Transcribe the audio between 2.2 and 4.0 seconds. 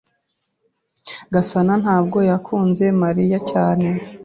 yakunze Mariya cyane.